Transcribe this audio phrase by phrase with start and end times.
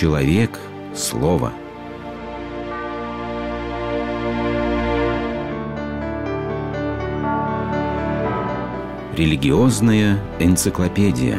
[0.00, 0.58] Человек–
[0.94, 1.52] слово.
[9.14, 11.38] Религиозная энциклопедия.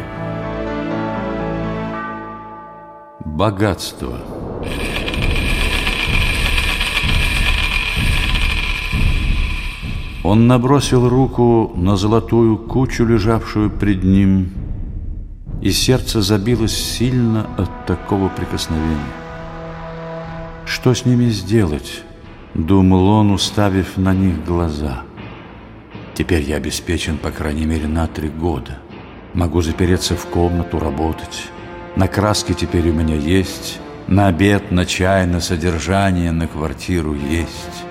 [3.26, 4.20] Богатство.
[10.24, 14.61] Он набросил руку на золотую кучу, лежавшую пред ним,
[15.62, 18.98] и сердце забилось сильно от такого прикосновения.
[20.66, 22.04] Что с ними сделать?
[22.54, 25.04] Думал он, уставив на них глаза.
[26.16, 28.80] Теперь я обеспечен, по крайней мере, на три года.
[29.34, 31.46] Могу запереться в комнату, работать.
[31.96, 33.80] На краски теперь у меня есть.
[34.08, 37.86] На обед, на чай, на содержание, на квартиру есть.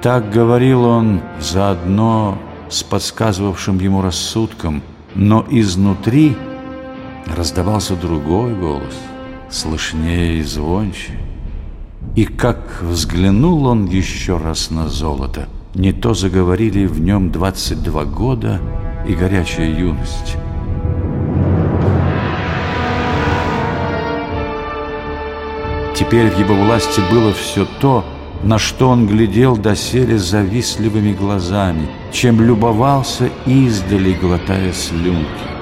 [0.00, 2.38] Так говорил он заодно
[2.70, 4.82] с подсказывавшим ему рассудком,
[5.14, 6.36] но изнутри
[7.36, 8.94] раздавался другой голос,
[9.50, 11.18] слышнее и звонче.
[12.16, 18.60] И как взглянул он еще раз на золото, не то заговорили в нем 22 года
[19.06, 20.36] и горячая юность.
[25.94, 28.04] Теперь в его власти было все то,
[28.42, 35.57] на что он глядел доселе завистливыми глазами, чем любовался издали, глотая слюнки.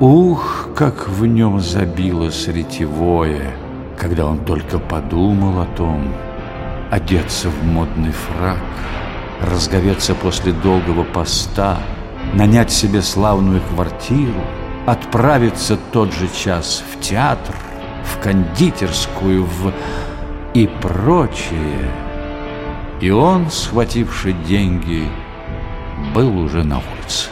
[0.00, 3.52] Ух, как в нем забилось ретевое,
[3.98, 6.14] когда он только подумал о том,
[6.90, 8.62] одеться в модный фрак,
[9.42, 11.80] разговеться после долгого поста,
[12.32, 14.40] нанять себе славную квартиру,
[14.86, 17.54] отправиться тот же час в театр,
[18.02, 19.70] в кондитерскую, в...
[20.54, 21.90] и прочее.
[23.02, 25.06] И он, схвативший деньги,
[26.14, 27.28] был уже на улице.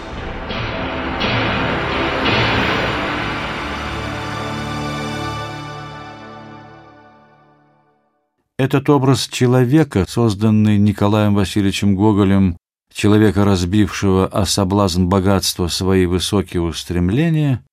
[8.59, 12.57] Этот образ человека, созданный Николаем Васильевичем Гоголем,
[12.93, 17.65] человека, разбившего о соблазн богатства свои высокие устремления,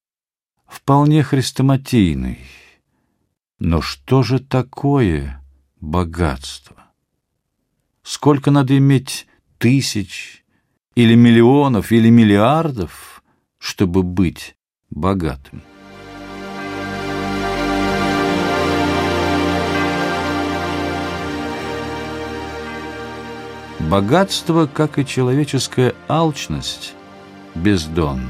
[0.68, 2.38] вполне хрестоматийный.
[3.58, 5.42] Но что же такое
[5.82, 6.76] богатство?
[8.04, 9.26] Сколько надо иметь
[9.58, 10.46] тысяч,
[10.94, 13.24] или миллионов, или миллиардов,
[13.58, 14.56] чтобы быть
[14.92, 15.64] богатым?
[23.80, 26.94] Богатство, как и человеческая алчность,
[27.54, 28.30] бездонно.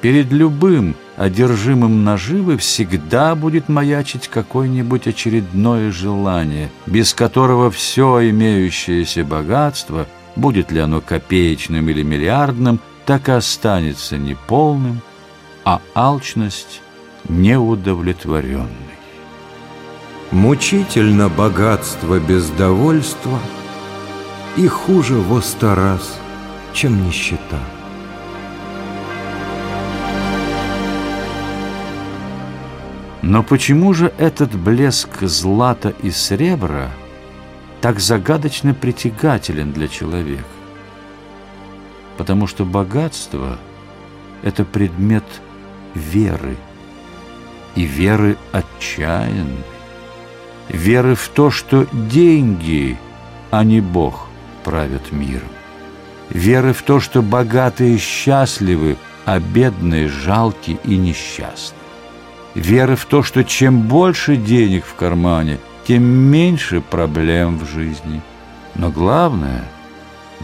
[0.00, 10.06] Перед любым одержимым наживы всегда будет маячить какое-нибудь очередное желание, без которого все имеющееся богатство,
[10.36, 15.00] будет ли оно копеечным или миллиардным, так и останется неполным,
[15.64, 16.80] а алчность
[17.28, 18.68] неудовлетворенной.
[20.30, 23.38] Мучительно богатство без довольства—
[24.56, 26.18] и хуже во сто раз,
[26.72, 27.58] чем нищета.
[33.22, 36.90] Но почему же этот блеск злата и сребра
[37.80, 40.44] так загадочно притягателен для человека?
[42.16, 43.58] Потому что богатство—
[44.42, 45.24] это предмет
[45.94, 46.56] веры,
[47.76, 49.64] и веры отчаянной,
[50.68, 52.98] веры в то, что деньги,
[53.50, 54.26] а не Бог—
[54.64, 55.48] правят миром.
[56.30, 61.76] Веры в то, что богатые счастливы, а бедные жалки и несчастны.
[62.54, 68.22] Веры в то, что чем больше денег в кармане, тем меньше проблем в жизни.
[68.74, 69.64] Но главное,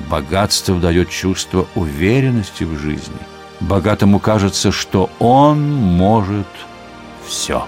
[0.09, 3.19] богатство дает чувство уверенности в жизни.
[3.60, 6.47] Богатому кажется, что он может
[7.26, 7.65] все.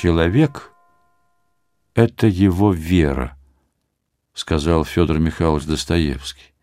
[0.00, 0.72] Человек—
[1.94, 3.36] это его вера,
[4.32, 6.54] сказал Федор Михайлович Достоевский.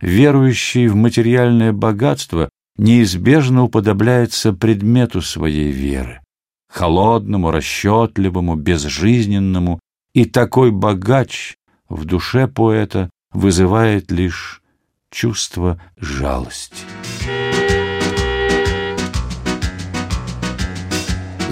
[0.00, 2.48] Верующий в материальное богатство
[2.78, 6.22] неизбежно уподобляется предмету своей веры,
[6.66, 9.78] холодному, расчетливому, безжизненному,
[10.14, 11.56] и такой богач
[11.90, 14.62] в душе поэта вызывает лишь
[15.10, 16.86] чувство жалости.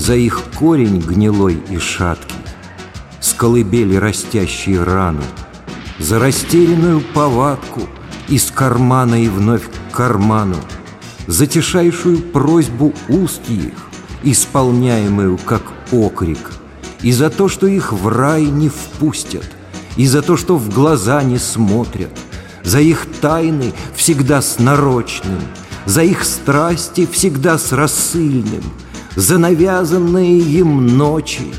[0.08, 2.40] За их корень гнилой и шаткий,
[3.20, 5.22] С колыбели растящие рану,
[5.98, 7.82] За растерянную повадку
[8.26, 10.56] Из кармана и вновь к карману,
[11.26, 13.42] За тишайшую просьбу уст
[14.22, 16.52] Исполняемую как окрик,
[17.02, 19.44] И за то, что их в рай не впустят,
[19.98, 22.18] И за то, что в глаза не смотрят,
[22.64, 25.42] За их тайны всегда с нарочным,
[25.84, 28.64] За их страсти всегда с рассыльным,
[29.18, 31.52] За навязанные им ночи,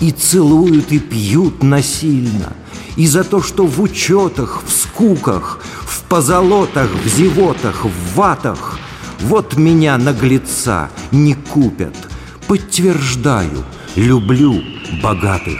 [0.00, 2.52] И целуют и пьют насильно,
[2.96, 8.78] И за то, что в учетах, в скуках, В позолотах, в зевотах, в ватах
[9.20, 11.96] Вот меня, наглеца, не купят—
[12.46, 13.64] Подтверждаю,
[13.96, 14.62] люблю
[15.02, 15.58] богатых.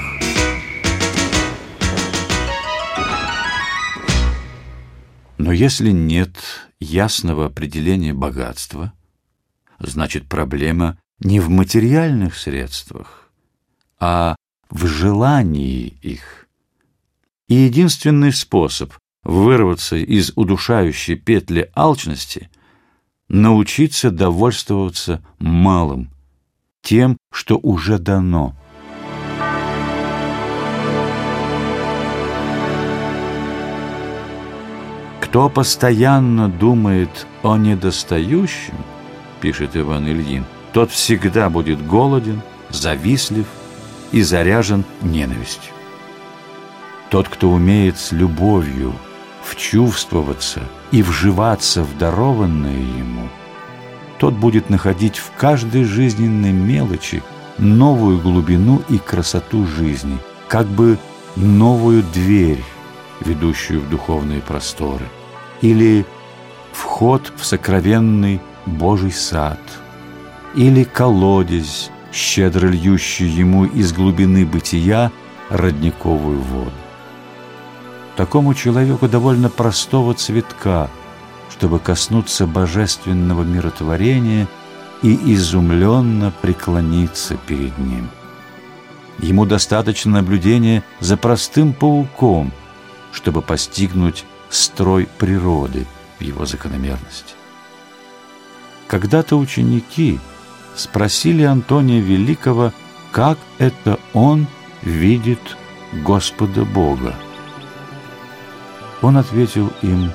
[5.38, 6.36] Но если нет
[6.80, 8.92] ясного определения богатства,
[9.80, 13.30] значит проблема не в материальных средствах,
[13.98, 14.36] а
[14.70, 16.48] в желании их.
[17.48, 18.92] И единственный способ
[19.22, 22.50] вырваться из удушающей петли алчности—
[23.28, 26.10] научиться довольствоваться малым–
[26.82, 28.54] тем, что уже дано.
[35.20, 38.76] Кто постоянно думает о недостающем,
[39.40, 40.44] пишет Иван Ильин,
[40.76, 43.46] тот всегда будет голоден, завистлив
[44.12, 45.72] и заряжен ненавистью.
[47.08, 48.92] Тот, кто умеет с любовью
[49.42, 53.26] вчувствоваться и вживаться в дарованное ему–
[54.18, 57.22] тот будет находить в каждой жизненной мелочи
[57.56, 60.98] новую глубину и красоту жизни, как бы
[61.36, 62.62] новую дверь,
[63.20, 65.06] ведущую в духовные просторы,
[65.62, 66.04] или
[66.72, 69.58] вход в сокровенный Божий сад,
[70.56, 75.12] или колодезь, щедро льющий ему из глубины бытия
[75.50, 76.72] родниковую воду.
[78.16, 80.90] Такому человеку довольно простого цветка–
[81.56, 84.46] чтобы коснуться божественного миротворения
[85.02, 88.10] и изумленно преклониться перед ним.
[89.18, 92.52] Ему достаточно наблюдения за простым пауком,
[93.12, 95.86] чтобы постигнуть строй природы
[96.18, 97.34] в его закономерности.
[98.86, 100.20] Когда-то ученики
[100.76, 102.72] спросили Антония Великого,
[103.10, 104.46] как это он
[104.82, 105.40] видит
[106.04, 107.14] Господа Бога.
[109.02, 110.10] Он ответил им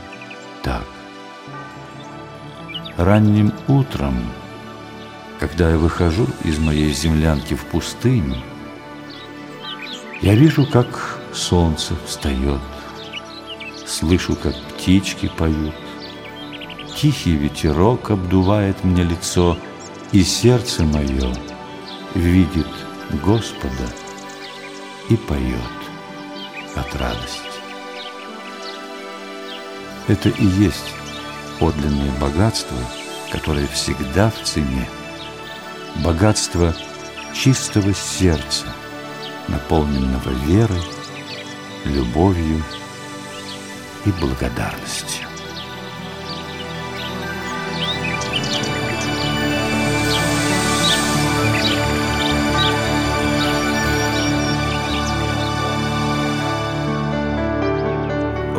[0.63, 0.83] так–
[2.97, 4.13] Ранним утром,
[5.39, 8.35] когда я выхожу из моей землянки в пустыню,
[10.21, 12.59] я вижу, как солнце встает,
[13.87, 15.73] слышу, как птички поют,
[16.95, 19.57] тихий ветерок обдувает мне лицо,
[20.11, 21.33] и сердце мое
[22.15, 22.67] видит
[23.23, 23.87] Господа
[25.09, 25.55] и поет
[26.75, 27.39] от радости.
[30.07, 30.93] Это и есть
[31.59, 32.77] подлинное богатство,
[33.31, 34.87] которое всегда в цене.
[36.03, 36.73] Богатство
[37.33, 38.65] чистого сердца,
[39.47, 40.81] наполненного верой,
[41.85, 42.61] любовью
[44.05, 45.30] и благодарностью.